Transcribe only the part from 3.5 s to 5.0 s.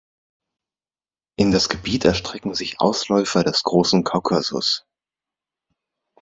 Großen Kaukasus.